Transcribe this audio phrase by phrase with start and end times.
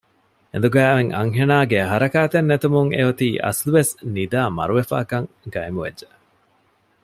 [0.51, 6.07] އެނދުގައި އޮތް އަންހެނާގެ ހަރަކާތެއް ނެތުމުން އެއޮތީ އަސްލުވެސް ނިދައި މަރުވެފައިކަން ގައިމުވެއްޖެ